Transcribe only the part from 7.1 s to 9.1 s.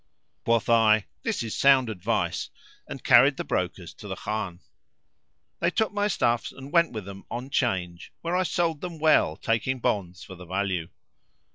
on 'Change where I sold them